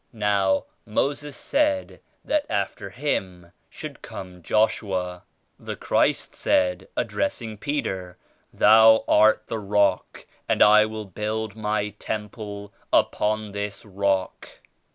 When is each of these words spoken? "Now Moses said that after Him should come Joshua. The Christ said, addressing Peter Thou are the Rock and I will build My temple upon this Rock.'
"Now 0.13 0.65
Moses 0.83 1.37
said 1.37 1.99
that 2.25 2.47
after 2.49 2.89
Him 2.89 3.51
should 3.69 4.01
come 4.01 4.41
Joshua. 4.41 5.25
The 5.59 5.75
Christ 5.75 6.33
said, 6.35 6.87
addressing 6.97 7.59
Peter 7.59 8.17
Thou 8.51 9.03
are 9.07 9.43
the 9.45 9.59
Rock 9.59 10.25
and 10.49 10.63
I 10.63 10.87
will 10.87 11.05
build 11.05 11.55
My 11.55 11.89
temple 11.99 12.73
upon 12.91 13.51
this 13.51 13.85
Rock.' 13.85 14.49